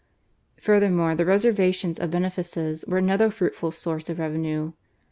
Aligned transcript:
Furthermore, 0.59 1.13
the 1.13 1.27
reservations 1.27 1.99
of 1.99 2.09
benefices 2.09 2.83
were 2.87 2.97
another 2.97 3.29
fruitful 3.29 3.71
source 3.71 4.09
of 4.09 4.17
revenue. 4.17 4.71